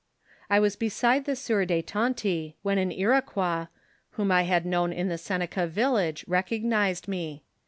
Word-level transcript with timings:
I 0.49 0.59
was 0.59 0.75
beside 0.75 1.25
the 1.25 1.35
sieur 1.35 1.63
de 1.63 1.83
Tonty, 1.83 2.55
when 2.63 2.79
an 2.79 2.91
Iroquois, 2.91 3.67
whom 4.13 4.31
I 4.31 4.41
had 4.41 4.65
known 4.65 4.91
in 4.91 5.09
the 5.09 5.17
Seneca 5.19 5.67
village, 5.67 6.25
recognised 6.27 7.07
me. 7.07 7.43